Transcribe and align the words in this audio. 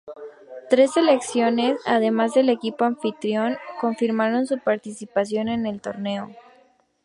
Tres 0.71 0.93
selecciones, 0.95 1.79
además 1.85 2.33
del 2.33 2.49
equipo 2.49 2.85
anfitrión, 2.85 3.59
confirmaron 3.79 4.47
su 4.47 4.57
participación 4.57 5.47
en 5.47 5.67
el 5.67 5.79
torneo. 5.79 6.35